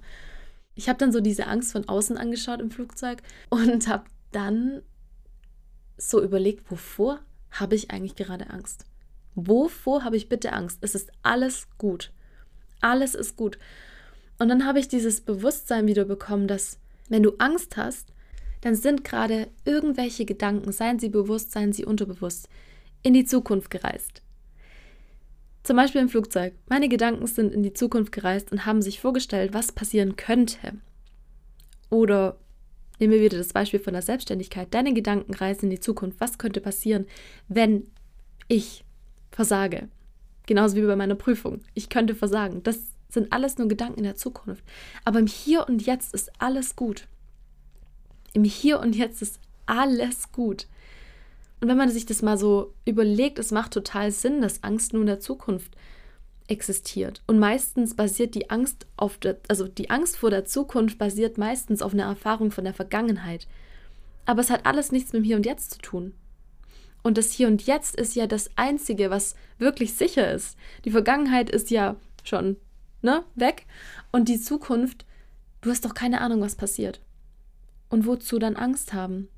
Ich 0.75 0.89
habe 0.89 0.99
dann 0.99 1.13
so 1.13 1.21
diese 1.21 1.47
Angst 1.47 1.73
von 1.73 1.89
außen 1.89 2.19
angeschaut 2.19 2.61
im 2.61 2.71
Flugzeug 2.71 3.23
und 3.51 3.89
habe 3.89 4.05
dann 4.33 4.83
so 5.97 6.23
überlegt, 6.23 6.71
wovor 6.71 7.21
habe 7.51 7.75
ich 7.75 7.91
eigentlich 7.91 8.17
gerade 8.17 8.51
Angst? 8.51 8.85
Wovor 9.35 10.05
habe 10.05 10.17
ich 10.17 10.29
bitte 10.29 10.53
Angst? 10.53 10.79
Es 10.83 10.95
ist 10.95 11.11
alles 11.23 11.69
gut. 11.79 12.13
Alles 12.81 13.15
ist 13.15 13.37
gut. 13.37 13.59
Und 14.39 14.49
dann 14.49 14.67
habe 14.67 14.79
ich 14.79 14.89
dieses 14.89 15.23
Bewusstsein 15.23 15.87
wieder 15.87 16.05
bekommen, 16.05 16.47
dass 16.47 16.79
wenn 17.09 17.23
du 17.23 17.33
Angst 17.39 17.77
hast, 17.77 18.13
dann 18.61 18.75
sind 18.75 19.05
gerade 19.05 19.49
irgendwelche 19.65 20.25
Gedanken, 20.25 20.73
seien 20.73 20.99
sie 20.99 21.09
bewusst, 21.09 21.53
seien 21.53 21.73
sie 21.73 21.85
unterbewusst, 21.85 22.49
in 23.03 23.15
die 23.15 23.25
Zukunft 23.25 23.71
gereist. 23.71 24.23
Zum 25.67 25.77
Beispiel 25.77 26.01
im 26.01 26.09
Flugzeug. 26.09 26.55
Meine 26.69 26.89
Gedanken 26.89 27.27
sind 27.27 27.53
in 27.53 27.63
die 27.63 27.73
Zukunft 27.73 28.13
gereist 28.13 28.53
und 28.53 28.67
haben 28.67 28.83
sich 28.83 29.01
vorgestellt, 29.01 29.53
was 29.53 29.73
passieren 29.73 30.17
könnte. 30.17 30.75
Oder 31.91 32.39
Nehmen 32.99 33.13
wir 33.13 33.21
wieder 33.21 33.39
das 33.39 33.53
Beispiel 33.53 33.81
von 33.81 33.93
der 33.93 34.03
Selbstständigkeit. 34.03 34.73
Deine 34.73 34.95
Gedanken 34.95 35.35
reisen 35.35 35.65
in 35.65 35.71
die 35.71 35.81
Zukunft. 35.81 36.21
Was 36.21 36.39
könnte 36.39 36.61
passieren, 36.61 37.07
wenn 37.49 37.89
ich 38.49 38.85
versage? 39.31 39.89
Genauso 40.47 40.77
wie 40.77 40.87
bei 40.87 40.97
meiner 40.97 41.15
Prüfung. 41.15 41.61
Ich 41.75 41.89
könnte 41.89 42.15
versagen. 42.15 42.63
Das 42.63 42.79
sind 43.09 43.33
alles 43.33 43.59
nur 43.59 43.69
Gedanken 43.69 43.99
in 43.99 44.05
der 44.05 44.17
Zukunft. 44.17 44.65
Aber 45.05 45.19
im 45.19 45.27
Hier 45.27 45.69
und 45.69 45.85
Jetzt 45.85 46.15
ist 46.15 46.31
alles 46.41 46.77
gut. 46.77 47.07
Im 48.33 48.45
Hier 48.45 48.81
und 48.81 48.97
Jetzt 48.97 49.21
ist 49.21 49.41
alles 49.67 50.33
gut. 50.33 50.67
Und 51.61 51.69
wenn 51.69 51.77
man 51.77 51.91
sich 51.91 52.07
das 52.07 52.23
mal 52.23 52.37
so 52.37 52.75
überlegt, 52.85 53.39
es 53.39 53.51
macht 53.51 53.73
total 53.73 54.11
Sinn, 54.11 54.43
dass 54.43 54.63
Angst 54.63 54.93
nur 54.93 55.03
in 55.03 55.07
der 55.07 55.21
Zukunft 55.21 55.77
existiert. 56.49 57.23
Und 57.27 57.39
meistens 57.39 57.95
basiert 57.95 58.35
die 58.35 58.51
Angst 58.51 58.87
auf 58.97 59.19
der, 59.19 59.39
also 59.49 59.67
die 59.67 59.91
Angst 59.91 60.17
vor 60.17 60.31
der 60.31 60.45
Zukunft 60.45 60.99
basiert 60.99 61.39
meistens 61.39 61.83
auf 61.83 61.93
einer 61.93 62.05
Erfahrung 62.05 62.51
von 62.51 62.65
der 62.65 62.75
Vergangenheit. 62.75 63.49
Aber 64.27 64.41
es 64.41 64.51
hat 64.51 64.67
alles 64.67 64.93
nichts 64.93 65.13
mit 65.13 65.23
dem 65.23 65.25
Hier 65.25 65.37
und 65.37 65.47
Jetzt 65.47 65.73
zu 65.73 65.79
tun. 65.79 66.15
Und 67.03 67.19
das 67.19 67.31
Hier 67.31 67.49
und 67.49 67.67
Jetzt 67.67 67.97
ist 67.97 68.15
ja 68.17 68.27
das 68.27 68.51
Einzige, 68.57 69.11
was 69.11 69.35
wirklich 69.59 69.95
sicher 69.95 70.31
ist. 70.33 70.57
Die 70.85 70.91
Vergangenheit 70.91 71.51
ist 71.51 71.71
ja 71.71 71.97
schon 72.23 72.57
ne, 73.03 73.25
weg. 73.35 73.67
Und 74.13 74.29
die 74.29 74.41
Zukunft, 74.41 75.05
du 75.61 75.71
hast 75.71 75.85
doch 75.85 75.95
keine 75.95 76.21
Ahnung, 76.21 76.41
was 76.41 76.57
passiert. 76.57 77.01
Und 77.89 78.07
wozu 78.07 78.39
dann 78.39 78.57
Angst 78.57 78.93
haben? 78.93 79.29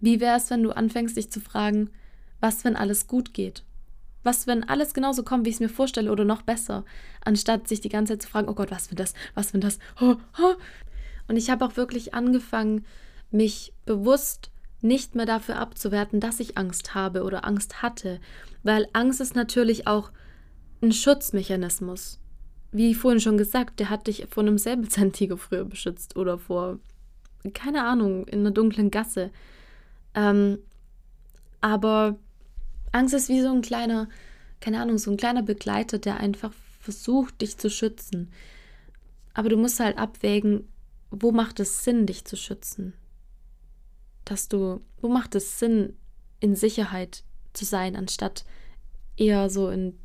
Wie 0.00 0.20
wäre 0.20 0.36
es, 0.36 0.50
wenn 0.50 0.62
du 0.62 0.70
anfängst, 0.70 1.16
dich 1.16 1.30
zu 1.30 1.40
fragen, 1.40 1.90
was, 2.40 2.64
wenn 2.64 2.76
alles 2.76 3.06
gut 3.06 3.34
geht? 3.34 3.64
Was, 4.22 4.46
wenn 4.46 4.64
alles 4.64 4.94
genauso 4.94 5.22
kommt, 5.22 5.44
wie 5.44 5.50
ich 5.50 5.56
es 5.56 5.60
mir 5.60 5.68
vorstelle 5.68 6.12
oder 6.12 6.24
noch 6.24 6.42
besser, 6.42 6.84
anstatt 7.24 7.68
sich 7.68 7.80
die 7.80 7.88
ganze 7.88 8.14
Zeit 8.14 8.22
zu 8.22 8.28
fragen, 8.28 8.48
oh 8.48 8.54
Gott, 8.54 8.70
was 8.70 8.90
wenn 8.90 8.96
das, 8.96 9.14
was 9.34 9.54
wenn 9.54 9.60
das? 9.60 9.78
Oh, 10.00 10.16
oh. 10.40 10.54
Und 11.28 11.36
ich 11.36 11.50
habe 11.50 11.64
auch 11.64 11.76
wirklich 11.76 12.14
angefangen, 12.14 12.84
mich 13.30 13.72
bewusst 13.84 14.50
nicht 14.80 15.14
mehr 15.14 15.26
dafür 15.26 15.56
abzuwerten, 15.56 16.20
dass 16.20 16.40
ich 16.40 16.56
Angst 16.56 16.94
habe 16.94 17.24
oder 17.24 17.44
Angst 17.44 17.82
hatte, 17.82 18.20
weil 18.62 18.88
Angst 18.92 19.20
ist 19.20 19.34
natürlich 19.34 19.86
auch 19.86 20.10
ein 20.80 20.92
Schutzmechanismus. 20.92 22.20
Wie 22.70 22.94
vorhin 22.94 23.20
schon 23.20 23.38
gesagt, 23.38 23.80
der 23.80 23.90
hat 23.90 24.06
dich 24.06 24.26
vor 24.30 24.42
einem 24.42 24.58
Säbelzahntiger 24.58 25.36
früher 25.36 25.64
beschützt 25.64 26.16
oder 26.16 26.38
vor, 26.38 26.78
keine 27.54 27.84
Ahnung, 27.84 28.26
in 28.26 28.40
einer 28.40 28.50
dunklen 28.50 28.90
Gasse. 28.90 29.30
Ähm, 30.14 30.58
aber 31.60 32.16
Angst 32.92 33.14
ist 33.14 33.28
wie 33.28 33.40
so 33.40 33.52
ein 33.52 33.62
kleiner, 33.62 34.08
keine 34.60 34.80
Ahnung, 34.80 34.98
so 34.98 35.10
ein 35.10 35.16
kleiner 35.16 35.42
Begleiter, 35.42 35.98
der 35.98 36.18
einfach 36.18 36.52
versucht, 36.80 37.40
dich 37.40 37.58
zu 37.58 37.70
schützen. 37.70 38.30
Aber 39.34 39.48
du 39.48 39.56
musst 39.56 39.80
halt 39.80 39.98
abwägen, 39.98 40.68
wo 41.10 41.32
macht 41.32 41.60
es 41.60 41.84
Sinn, 41.84 42.06
dich 42.06 42.24
zu 42.24 42.36
schützen? 42.36 42.92
Dass 44.24 44.48
du, 44.48 44.80
wo 45.00 45.08
macht 45.08 45.34
es 45.34 45.58
Sinn, 45.58 45.96
in 46.40 46.54
Sicherheit 46.54 47.24
zu 47.52 47.64
sein, 47.64 47.96
anstatt 47.96 48.44
eher 49.16 49.50
so 49.50 49.70
in, 49.70 49.98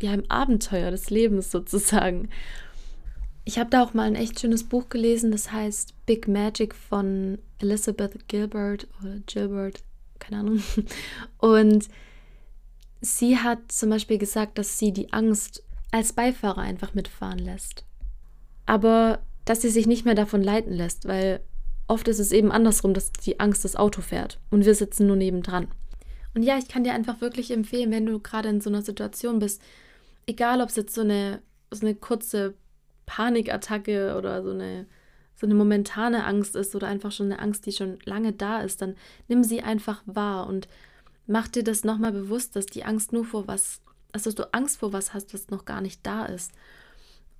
ja, 0.00 0.14
im 0.14 0.30
Abenteuer 0.30 0.90
des 0.90 1.10
Lebens 1.10 1.50
sozusagen. 1.50 2.30
Ich 3.48 3.60
habe 3.60 3.70
da 3.70 3.84
auch 3.84 3.94
mal 3.94 4.08
ein 4.08 4.16
echt 4.16 4.40
schönes 4.40 4.64
Buch 4.64 4.88
gelesen, 4.88 5.30
das 5.30 5.52
heißt 5.52 5.94
Big 6.04 6.26
Magic 6.26 6.74
von 6.74 7.38
Elizabeth 7.60 8.28
Gilbert 8.28 8.88
oder 9.00 9.20
Gilbert, 9.26 9.84
keine 10.18 10.40
Ahnung. 10.40 10.62
Und 11.38 11.88
sie 13.00 13.38
hat 13.38 13.70
zum 13.70 13.90
Beispiel 13.90 14.18
gesagt, 14.18 14.58
dass 14.58 14.80
sie 14.80 14.92
die 14.92 15.12
Angst 15.12 15.62
als 15.92 16.12
Beifahrer 16.12 16.58
einfach 16.58 16.94
mitfahren 16.94 17.38
lässt. 17.38 17.84
Aber 18.66 19.20
dass 19.44 19.62
sie 19.62 19.70
sich 19.70 19.86
nicht 19.86 20.04
mehr 20.04 20.16
davon 20.16 20.42
leiten 20.42 20.72
lässt, 20.72 21.06
weil 21.06 21.38
oft 21.86 22.08
ist 22.08 22.18
es 22.18 22.32
eben 22.32 22.50
andersrum, 22.50 22.94
dass 22.94 23.12
die 23.12 23.38
Angst 23.38 23.64
das 23.64 23.76
Auto 23.76 24.02
fährt 24.02 24.40
und 24.50 24.64
wir 24.64 24.74
sitzen 24.74 25.06
nur 25.06 25.14
nebendran. 25.14 25.68
Und 26.34 26.42
ja, 26.42 26.58
ich 26.58 26.66
kann 26.66 26.82
dir 26.82 26.94
einfach 26.94 27.20
wirklich 27.20 27.52
empfehlen, 27.52 27.92
wenn 27.92 28.06
du 28.06 28.18
gerade 28.18 28.48
in 28.48 28.60
so 28.60 28.70
einer 28.70 28.82
Situation 28.82 29.38
bist, 29.38 29.62
egal 30.26 30.60
ob 30.60 30.70
es 30.70 30.76
jetzt 30.76 30.96
so 30.96 31.02
eine, 31.02 31.40
so 31.70 31.86
eine 31.86 31.94
kurze 31.94 32.54
Panikattacke 33.06 34.16
oder 34.16 34.42
so 34.42 34.50
eine 34.50 34.86
so 35.36 35.46
eine 35.46 35.54
momentane 35.54 36.24
Angst 36.24 36.56
ist 36.56 36.74
oder 36.74 36.88
einfach 36.88 37.12
schon 37.12 37.26
eine 37.26 37.40
Angst, 37.40 37.66
die 37.66 37.72
schon 37.72 37.98
lange 38.04 38.32
da 38.32 38.60
ist, 38.60 38.80
dann 38.80 38.96
nimm 39.28 39.44
sie 39.44 39.62
einfach 39.62 40.02
wahr 40.06 40.46
und 40.46 40.66
mach 41.26 41.46
dir 41.46 41.62
das 41.62 41.84
nochmal 41.84 42.12
bewusst, 42.12 42.56
dass 42.56 42.66
die 42.66 42.84
Angst 42.84 43.12
nur 43.12 43.24
vor 43.24 43.46
was, 43.46 43.82
also 44.12 44.30
dass 44.30 44.34
du 44.34 44.54
Angst 44.54 44.78
vor 44.78 44.94
was 44.94 45.12
hast, 45.12 45.34
was 45.34 45.50
noch 45.50 45.66
gar 45.66 45.82
nicht 45.82 46.06
da 46.06 46.24
ist 46.24 46.52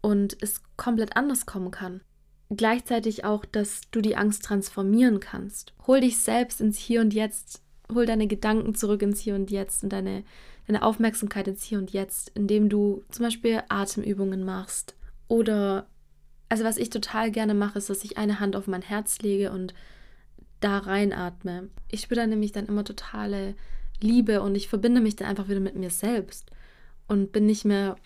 und 0.03 0.37
es 0.43 0.61
komplett 0.77 1.17
anders 1.17 1.47
kommen 1.47 1.71
kann. 1.71 2.03
Gleichzeitig 2.51 3.25
auch, 3.25 3.45
dass 3.45 3.81
du 3.91 4.01
die 4.01 4.17
Angst 4.17 4.45
transformieren 4.45 5.19
kannst. 5.19 5.73
Hol 5.87 6.01
dich 6.01 6.19
selbst 6.19 6.61
ins 6.61 6.79
Hier 6.79 7.01
und 7.01 7.15
Jetzt, 7.15 7.63
hol 7.93 8.05
deine 8.07 8.27
Gedanken 8.27 8.75
zurück 8.75 9.03
ins 9.03 9.21
Hier 9.21 9.35
und 9.35 9.51
Jetzt 9.51 9.83
und 9.83 9.89
deine, 9.89 10.23
deine 10.67 10.83
Aufmerksamkeit 10.83 11.49
ins 11.49 11.65
Hier 11.65 11.79
und 11.79 11.93
Jetzt, 11.93 12.31
indem 12.35 12.69
du 12.69 13.05
zum 13.11 13.25
Beispiel 13.25 13.63
Atemübungen 13.69 14.45
machst 14.45 14.96
oder 15.29 15.87
also 16.49 16.65
was 16.65 16.77
ich 16.77 16.91
total 16.91 17.31
gerne 17.31 17.55
mache, 17.55 17.79
ist, 17.79 17.91
dass 17.91 18.05
ich 18.05 18.19
eine 18.19 18.41
Hand 18.41 18.57
auf 18.57 18.67
mein 18.67 18.83
Herz 18.83 19.19
lege 19.19 19.51
und 19.51 19.75
da 20.61 20.79
reinatme. 20.79 21.71
Ich 21.91 22.03
spüre 22.03 22.21
dann 22.21 22.31
nämlich 22.31 22.53
dann 22.53 22.67
immer 22.67 22.85
totale 22.85 23.55
Liebe 24.01 24.43
und 24.43 24.55
ich 24.55 24.69
verbinde 24.69 25.01
mich 25.01 25.17
dann 25.17 25.29
einfach 25.29 25.49
wieder 25.49 25.61
mit 25.61 25.77
mir 25.77 25.91
selbst 25.91 26.51
und 27.09 27.33
bin 27.33 27.47
nicht 27.47 27.65
mehr 27.65 27.97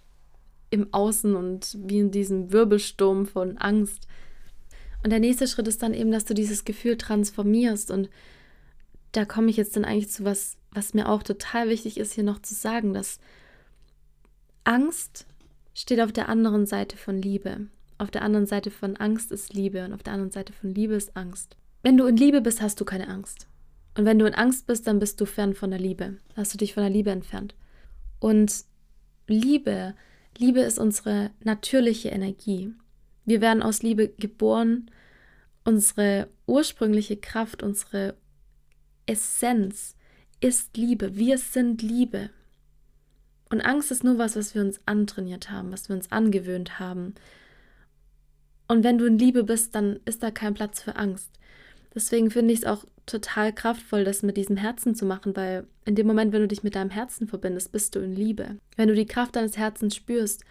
im 0.71 0.93
Außen 0.93 1.35
und 1.35 1.77
wie 1.81 1.99
in 1.99 2.11
diesem 2.11 2.53
Wirbelsturm 2.53 3.27
von 3.27 3.59
Angst. 3.59 4.07
Und 5.03 5.11
der 5.11 5.21
nächste 5.21 5.49
Schritt 5.49 5.69
ist 5.69 5.83
dann 5.83 5.95
eben, 5.95 6.13
dass 6.13 6.25
du 6.25 6.35
dieses 6.35 6.65
Gefühl 6.65 6.97
transformierst 6.97 7.91
und 7.91 8.09
da 9.13 9.25
komme 9.25 9.51
ich 9.51 9.57
jetzt 9.57 9.77
dann 9.77 9.85
eigentlich 9.85 10.11
zu 10.11 10.25
was, 10.25 10.57
was 10.71 10.95
mir 10.95 11.09
auch 11.09 11.23
total 11.23 11.69
wichtig 11.69 11.99
ist, 11.99 12.13
hier 12.13 12.25
noch 12.25 12.41
zu 12.41 12.55
sagen, 12.55 12.95
dass 12.95 13.19
Angst 14.63 15.27
steht 15.75 16.01
auf 16.01 16.13
der 16.13 16.29
anderen 16.29 16.67
Seite 16.67 16.97
von 16.97 17.21
Liebe. 17.21 17.67
Auf 17.99 18.11
der 18.11 18.23
anderen 18.23 18.47
Seite 18.47 18.71
von 18.71 18.97
Angst 18.97 19.31
ist 19.31 19.53
Liebe 19.53 19.85
und 19.85 19.93
auf 19.93 20.03
der 20.03 20.15
anderen 20.15 20.31
Seite 20.31 20.53
von 20.53 20.75
Liebe 20.75 20.95
ist 20.95 21.17
Angst. 21.17 21.57
Wenn 21.83 21.97
du 21.97 22.07
in 22.07 22.17
Liebe 22.17 22.41
bist, 22.41 22.61
hast 22.61 22.81
du 22.81 22.85
keine 22.85 23.09
Angst. 23.09 23.47
Und 23.97 24.05
wenn 24.05 24.19
du 24.19 24.27
in 24.27 24.35
Angst 24.35 24.67
bist, 24.67 24.87
dann 24.87 24.99
bist 24.99 25.21
du 25.21 25.27
fern 25.27 25.55
von 25.55 25.71
der 25.71 25.81
Liebe. 25.81 26.17
Hast 26.37 26.55
du 26.55 26.59
dich 26.59 26.75
von 26.75 26.83
der 26.83 26.91
Liebe 26.91 27.11
entfernt. 27.11 27.55
Und 28.19 28.65
Liebe, 29.27 29.95
Liebe 30.39 30.61
ist 30.61 30.79
unsere 30.79 31.31
natürliche 31.43 32.09
Energie. 32.09 32.73
Wir 33.25 33.41
werden 33.41 33.63
aus 33.63 33.83
Liebe 33.83 34.09
geboren. 34.09 34.91
Unsere 35.65 36.29
ursprüngliche 36.47 37.17
Kraft, 37.17 37.63
unsere 37.63 38.17
Essenz 39.07 39.95
ist 40.41 40.77
Liebe. 40.77 41.17
Wir 41.17 41.39
sind 41.39 41.83
Liebe. 41.83 42.31
Und 43.51 43.61
Angst 43.61 43.91
ist 43.91 44.05
nur 44.05 44.17
was, 44.17 44.37
was 44.37 44.55
wir 44.55 44.63
uns 44.63 44.81
antrainiert 44.87 45.51
haben, 45.51 45.73
was 45.73 45.89
wir 45.89 45.97
uns 45.97 46.11
angewöhnt 46.11 46.79
haben, 46.79 47.15
und 48.71 48.85
wenn 48.85 48.99
du 48.99 49.07
in 49.07 49.19
Liebe 49.19 49.43
bist, 49.43 49.75
dann 49.75 49.99
ist 50.05 50.23
da 50.23 50.31
kein 50.31 50.55
Platz 50.55 50.81
für 50.81 50.95
Angst. 50.95 51.29
Deswegen 51.93 52.31
finde 52.31 52.55
ich 52.55 52.61
es 52.61 52.65
auch 52.65 52.85
total 53.05 53.53
kraftvoll, 53.53 54.05
das 54.05 54.23
mit 54.23 54.37
diesem 54.37 54.57
Herzen 54.57 54.95
zu 54.95 55.05
machen, 55.05 55.35
weil 55.35 55.67
in 55.85 55.97
dem 55.97 56.07
Moment, 56.07 56.33
wenn 56.33 56.43
du 56.43 56.47
dich 56.47 56.63
mit 56.63 56.77
deinem 56.77 56.91
Herzen 56.91 57.27
verbindest, 57.27 57.73
bist 57.73 57.97
du 57.97 57.99
in 57.99 58.15
Liebe. 58.15 58.59
Wenn 58.77 58.87
du 58.87 58.95
die 58.95 59.07
Kraft 59.07 59.35
deines 59.35 59.59
Herzens 59.59 59.97
spürst, 59.97 60.45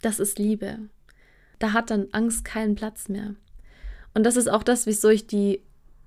das 0.00 0.20
ist 0.20 0.38
Liebe. 0.38 0.78
Da 1.58 1.74
hat 1.74 1.90
dann 1.90 2.08
Angst 2.12 2.46
keinen 2.46 2.76
Platz 2.76 3.10
mehr. 3.10 3.34
Und 4.14 4.24
das 4.24 4.36
ist 4.36 4.48
auch 4.48 4.62
das, 4.62 4.86
wieso 4.86 5.10
ich 5.10 5.26
die 5.26 5.60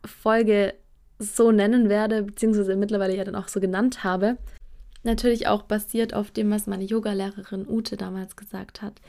Folge 0.03 0.73
so 1.19 1.51
nennen 1.51 1.87
werde, 1.87 2.23
beziehungsweise 2.23 2.75
mittlerweile 2.75 3.15
ja 3.15 3.25
dann 3.25 3.35
auch 3.35 3.47
so 3.47 3.59
genannt 3.59 4.03
habe. 4.03 4.39
Natürlich 5.03 5.47
auch 5.47 5.63
basiert 5.63 6.13
auf 6.13 6.31
dem, 6.31 6.51
was 6.51 6.67
meine 6.67 6.83
Yogalehrerin 6.83 7.67
Ute 7.67 7.97
damals 7.97 8.35
gesagt 8.35 8.81
hat. 8.81 9.01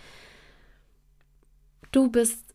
Du 1.91 2.11
bist 2.11 2.55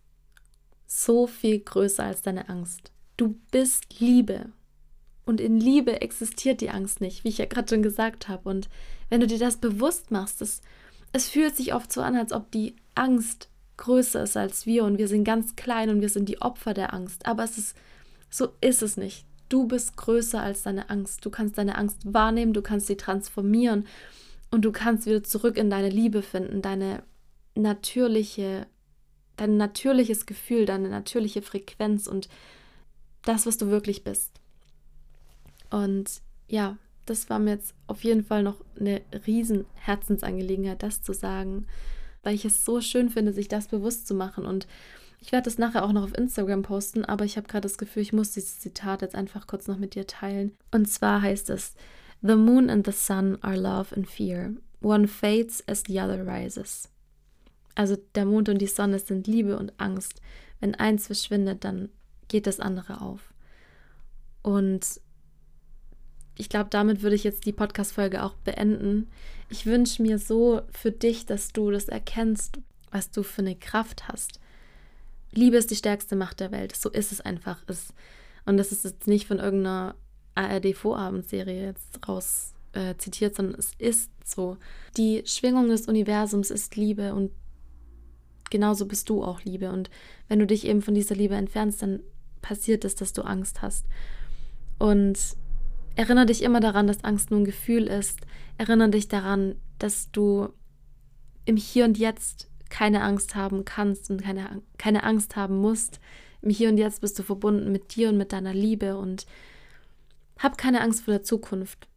so 0.88 1.28
viel 1.28 1.60
größer 1.60 2.04
als 2.04 2.22
deine 2.24 2.50
Angst. 2.50 2.92
Du 3.18 3.36
bist 3.52 4.00
Liebe. 4.00 4.50
Und 5.26 5.42
in 5.42 5.60
Liebe 5.60 6.02
existiert 6.02 6.62
die 6.62 6.70
Angst 6.70 7.02
nicht, 7.02 7.24
wie 7.24 7.30
ich 7.30 7.38
ja 7.38 7.46
gerade 7.46 7.68
schon 7.68 7.84
gesagt 7.84 8.28
habe. 8.30 8.50
Und 8.50 8.70
wenn 9.10 9.20
du 9.20 9.28
dir 9.28 9.40
das 9.40 9.58
bewusst 9.58 10.10
machst, 10.10 10.42
es, 10.42 10.62
es 11.12 11.30
fühlt 11.30 11.56
sich 11.56 11.74
oft 11.74 11.92
so 11.92 12.02
an, 12.02 12.16
als 12.16 12.32
ob 12.32 12.50
die 12.52 12.76
Angst 12.96 13.50
größer 13.76 14.24
ist 14.24 14.36
als 14.36 14.66
wir 14.66 14.84
und 14.86 14.98
wir 14.98 15.08
sind 15.08 15.24
ganz 15.24 15.56
klein 15.56 15.90
und 15.90 16.02
wir 16.02 16.10
sind 16.10 16.30
die 16.30 16.42
Opfer 16.42 16.74
der 16.74 16.94
Angst. 16.94 17.26
Aber 17.26 17.44
es 17.44 17.58
ist, 17.58 17.76
so 18.30 18.54
ist 18.62 18.82
es 18.82 18.98
nicht. 18.98 19.26
Du 19.50 19.68
bist 19.68 19.98
größer 19.98 20.42
als 20.42 20.64
deine 20.64 20.90
Angst. 20.90 21.26
Du 21.26 21.30
kannst 21.30 21.58
deine 21.58 21.78
Angst 21.78 22.14
wahrnehmen, 22.14 22.54
du 22.54 22.62
kannst 22.62 22.88
sie 22.88 22.98
transformieren 22.98 23.88
und 24.52 24.66
du 24.66 24.72
kannst 24.72 25.06
wieder 25.06 25.24
zurück 25.24 25.58
in 25.58 25.70
deine 25.70 25.90
Liebe 25.90 26.22
finden, 26.22 26.62
deine 26.62 27.04
natürliche 27.56 28.68
dein 29.38 29.56
natürliches 29.56 30.26
Gefühl, 30.26 30.66
deine 30.66 30.90
natürliche 30.90 31.42
Frequenz 31.42 32.08
und 32.08 32.28
das, 33.24 33.46
was 33.46 33.58
du 33.58 33.68
wirklich 33.68 34.04
bist. 34.04 34.34
Und 35.70 36.22
ja, 36.48 36.78
das 37.06 37.30
war 37.30 37.40
mir 37.40 37.52
jetzt 37.52 37.74
auf 37.86 38.04
jeden 38.04 38.26
Fall 38.26 38.44
noch 38.44 38.64
eine 38.78 39.02
riesen 39.26 39.66
Herzensangelegenheit, 39.76 40.84
das 40.84 41.02
zu 41.04 41.14
sagen, 41.14 41.68
weil 42.24 42.36
ich 42.36 42.46
es 42.46 42.66
so 42.66 42.82
schön 42.82 43.10
finde, 43.10 43.32
sich 43.32 43.48
das 43.48 43.68
bewusst 43.68 44.08
zu 44.08 44.14
machen. 44.16 44.46
Und 44.46 44.68
Ich 45.20 45.32
werde 45.32 45.46
das 45.46 45.58
nachher 45.58 45.84
auch 45.84 45.92
noch 45.92 46.04
auf 46.04 46.18
Instagram 46.18 46.62
posten, 46.62 47.04
aber 47.04 47.26
ich 47.26 47.38
habe 47.38 47.48
gerade 47.48 47.64
das 47.64 47.78
Gefühl, 47.78 48.04
ich 48.04 48.14
muss 48.14 48.32
dieses 48.32 48.60
Zitat 48.60 49.02
jetzt 49.02 49.16
einfach 49.16 49.48
kurz 49.48 49.68
noch 49.68 49.78
mit 49.78 49.96
dir 49.96 50.06
teilen. 50.06 50.56
Und 50.72 50.88
zwar 50.88 51.22
heißt 51.22 51.50
es: 51.50 51.74
The 52.22 52.36
moon 52.36 52.70
and 52.70 52.86
the 52.86 52.92
sun 52.92 53.38
are 53.42 53.58
love 53.58 53.96
and 53.96 54.08
fear. 54.08 54.52
One 54.82 55.08
fades 55.08 55.68
as 55.68 55.84
the 55.88 56.00
other 56.00 56.26
rises. 56.26 56.90
Also 57.76 57.98
der 58.16 58.26
Mond 58.26 58.50
und 58.50 58.60
die 58.60 58.68
Sonne 58.68 59.00
sind 59.00 59.28
Liebe 59.28 59.58
und 59.58 59.74
Angst. 59.80 60.22
Wenn 60.60 60.76
eins 60.76 61.08
verschwindet, 61.08 61.64
dann 61.64 61.90
geht 62.28 62.48
das 62.48 62.60
andere 62.60 63.02
auf. 63.02 63.34
Und 64.42 65.00
ich 66.36 66.50
glaube, 66.50 66.70
damit 66.70 67.02
würde 67.02 67.16
ich 67.16 67.24
jetzt 67.24 67.46
die 67.46 67.54
Podcast-Folge 67.54 68.24
auch 68.24 68.34
beenden. 68.36 69.10
Ich 69.50 69.66
wünsche 69.66 70.02
mir 70.02 70.20
so 70.20 70.62
für 70.72 70.92
dich, 70.92 71.26
dass 71.26 71.50
du 71.50 71.72
das 71.72 71.88
erkennst, 71.88 72.60
was 72.92 73.12
du 73.12 73.24
für 73.24 73.42
eine 73.42 73.56
Kraft 73.56 74.08
hast. 74.08 74.40
Liebe 75.32 75.58
ist 75.58 75.72
die 75.72 75.76
stärkste 75.76 76.16
Macht 76.16 76.40
der 76.40 76.52
Welt. 76.52 76.76
So 76.76 76.90
ist 76.90 77.12
es 77.12 77.22
einfach. 77.22 77.60
Und 78.46 78.58
das 78.58 78.72
ist 78.72 78.84
jetzt 78.84 79.08
nicht 79.08 79.28
von 79.28 79.40
irgendeiner 79.40 79.96
ARD-Vorabendserie 80.36 81.66
jetzt 81.66 82.08
raus 82.08 82.54
äh, 82.74 82.96
zitiert, 82.98 83.36
sondern 83.36 83.60
es 83.60 83.72
ist 83.78 84.12
so. 84.26 84.58
Die 84.96 85.24
Schwingung 85.26 85.68
des 85.68 85.88
Universums 85.88 86.52
ist 86.52 86.76
Liebe 86.76 87.14
und 87.14 87.32
genauso 88.50 88.86
bist 88.86 89.10
du 89.10 89.24
auch 89.24 89.42
Liebe. 89.44 89.72
Und 89.72 89.90
wenn 90.28 90.40
du 90.40 90.48
dich 90.48 90.66
eben 90.66 90.82
von 90.82 90.94
dieser 90.94 91.16
Liebe 91.16 91.36
entfernst, 91.36 91.82
dann 91.82 92.02
passiert 92.42 92.86
es, 92.86 92.96
dass 92.96 93.14
du 93.14 93.24
Angst 93.24 93.62
hast. 93.62 93.86
Und 94.80 95.18
Erinnere 95.98 96.28
dich 96.28 96.44
immer 96.44 96.60
daran, 96.60 96.86
dass 96.86 97.04
Angst 97.04 97.32
nur 97.32 97.40
ein 97.40 97.46
Gefühl 97.46 97.88
ist. 97.88 98.20
Erinnere 98.60 98.92
dich 98.92 99.08
daran, 99.08 99.56
dass 99.80 100.12
du 100.12 100.50
im 101.46 101.58
Hier 101.58 101.86
und 101.86 101.98
Jetzt 101.98 102.52
keine 102.70 103.02
Angst 103.02 103.36
haben 103.36 103.66
kannst 103.66 104.10
und 104.10 104.22
keine, 104.24 104.62
keine 104.78 105.04
Angst 105.04 105.36
haben 105.36 105.58
musst. 105.58 106.00
Im 106.42 106.50
Hier 106.50 106.70
und 106.70 106.78
Jetzt 106.78 107.02
bist 107.02 107.18
du 107.18 107.24
verbunden 107.24 107.72
mit 107.72 107.96
dir 107.96 108.10
und 108.10 108.18
mit 108.18 108.32
deiner 108.32 108.54
Liebe 108.54 108.98
und 108.98 109.26
hab 110.40 110.58
keine 110.58 110.82
Angst 110.82 111.04
vor 111.06 111.14
der 111.14 111.24
Zukunft. 111.24 111.88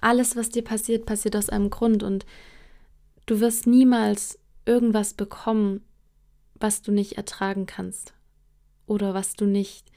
Alles, 0.00 0.36
was 0.36 0.48
dir 0.48 0.64
passiert, 0.64 1.06
passiert 1.06 1.36
aus 1.36 1.50
einem 1.50 1.70
Grund 1.70 2.02
und 2.02 2.26
du 3.26 3.40
wirst 3.40 3.66
niemals 3.66 4.38
irgendwas 4.64 5.14
bekommen, 5.14 5.82
was 6.54 6.82
du 6.82 6.92
nicht 6.92 7.16
ertragen 7.16 7.66
kannst 7.66 8.14
oder 8.86 9.14
was 9.14 9.34
du 9.34 9.44
nicht 9.44 9.90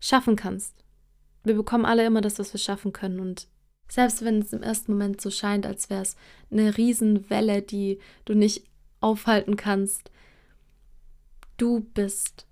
schaffen 0.00 0.36
kannst 0.36 0.84
wir 1.44 1.54
bekommen 1.54 1.84
alle 1.84 2.04
immer 2.04 2.22
das, 2.22 2.38
was 2.38 2.52
wir 2.52 2.58
schaffen 2.58 2.92
können. 2.92 3.20
Und 3.20 3.46
selbst 3.88 4.24
wenn 4.24 4.40
es 4.40 4.52
im 4.52 4.62
ersten 4.62 4.92
Moment 4.92 5.20
so 5.20 5.30
scheint, 5.30 5.66
als 5.66 5.90
wäre 5.90 6.02
es 6.02 6.16
eine 6.50 6.76
Riesenwelle, 6.76 7.62
die 7.62 8.00
du 8.24 8.34
nicht 8.34 8.64
aufhalten 9.04 9.56
kannst, 9.56 10.10
du 11.58 11.80
bist 11.80 12.46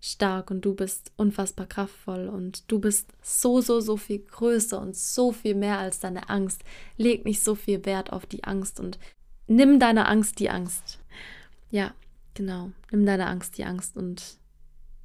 stark 0.00 0.50
und 0.50 0.64
du 0.64 0.74
bist 0.74 1.10
unfassbar 1.16 1.66
kraftvoll 1.66 2.28
und 2.28 2.70
du 2.70 2.78
bist 2.78 3.10
so, 3.20 3.60
so, 3.60 3.80
so 3.80 3.96
viel 3.96 4.20
größer 4.20 4.80
und 4.80 4.96
so 4.96 5.32
viel 5.32 5.56
mehr 5.56 5.78
als 5.78 5.98
deine 5.98 6.28
Angst. 6.30 6.62
Leg 6.96 7.24
nicht 7.24 7.42
so 7.42 7.56
viel 7.56 7.84
Wert 7.84 8.12
auf 8.12 8.26
die 8.26 8.44
Angst 8.44 8.78
und 8.78 8.98
nimm 9.48 9.80
deiner 9.80 10.08
Angst 10.08 10.38
die 10.38 10.50
Angst. 10.50 11.00
Ja, 11.70 11.92
genau. 12.34 12.70
Nimm 12.92 13.04
deiner 13.04 13.28
Angst 13.28 13.58
die 13.58 13.64
Angst 13.64 13.96
und 13.96 14.38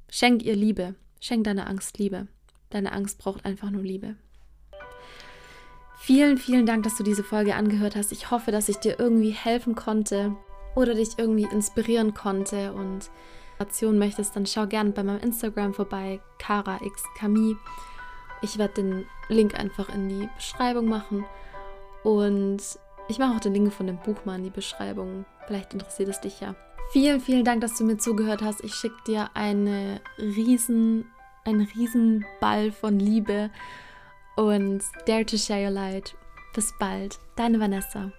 schenk 0.08 0.44
ihr 0.44 0.54
Liebe. 0.54 0.94
Schenk 1.20 1.44
deiner 1.44 1.68
Angst 1.68 1.98
Liebe. 1.98 2.28
Deine 2.70 2.92
Angst 2.92 3.18
braucht 3.18 3.44
einfach 3.44 3.70
nur 3.70 3.82
Liebe. 3.82 4.14
Vielen, 5.98 6.38
vielen 6.38 6.66
Dank, 6.66 6.84
dass 6.84 6.96
du 6.96 7.02
diese 7.02 7.24
Folge 7.24 7.56
angehört 7.56 7.96
hast. 7.96 8.12
Ich 8.12 8.30
hoffe, 8.30 8.52
dass 8.52 8.68
ich 8.68 8.76
dir 8.76 9.00
irgendwie 9.00 9.30
helfen 9.30 9.74
konnte 9.74 10.36
oder 10.74 10.94
dich 10.94 11.18
irgendwie 11.18 11.48
inspirieren 11.50 12.14
konnte 12.14 12.72
und 12.72 13.10
Inspiration 13.58 13.98
möchtest, 13.98 14.34
dann 14.34 14.46
schau 14.46 14.66
gerne 14.66 14.90
bei 14.90 15.04
meinem 15.04 15.20
Instagram 15.20 15.74
vorbei, 15.74 16.20
karaxkami. 16.38 17.56
Ich 18.42 18.58
werde 18.58 18.74
den 18.74 19.06
Link 19.28 19.58
einfach 19.58 19.88
in 19.94 20.08
die 20.08 20.28
Beschreibung 20.36 20.86
machen 20.86 21.24
und 22.02 22.58
ich 23.08 23.18
mache 23.18 23.36
auch 23.36 23.40
den 23.40 23.54
Link 23.54 23.72
von 23.72 23.86
dem 23.86 23.98
Buch 23.98 24.24
mal 24.24 24.36
in 24.36 24.44
die 24.44 24.50
Beschreibung. 24.50 25.24
Vielleicht 25.46 25.72
interessiert 25.72 26.08
es 26.08 26.20
dich 26.20 26.40
ja. 26.40 26.54
Vielen, 26.90 27.20
vielen 27.20 27.44
Dank, 27.44 27.60
dass 27.60 27.78
du 27.78 27.84
mir 27.84 27.96
zugehört 27.96 28.42
hast. 28.42 28.62
Ich 28.62 28.74
schicke 28.74 29.02
dir 29.06 29.30
eine 29.34 30.00
riesen 30.18 31.06
ein 31.44 31.68
Riesenball 31.74 32.72
von 32.72 32.98
Liebe 32.98 33.50
und 34.36 34.82
Dare 35.06 35.26
to 35.26 35.36
Share 35.36 35.64
Your 35.64 35.70
Light. 35.70 36.14
Bis 36.54 36.72
bald, 36.78 37.18
deine 37.36 37.60
Vanessa. 37.60 38.12